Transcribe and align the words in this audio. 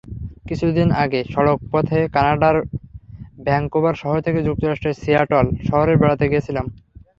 কিছুদিন 0.47 0.87
আগে 1.03 1.19
সড়ক 1.33 1.59
পথে 1.71 1.99
কানাডার 2.15 2.55
ভ্যাংকুভার 3.45 3.95
শহর 4.01 4.19
থেকে 4.25 4.39
যুক্তরাষ্ট্রের 4.47 4.99
সিয়াটল 5.01 5.35
শহরে 5.67 5.93
বেড়াতে 6.01 6.25
গিয়েছিলাম। 6.31 6.65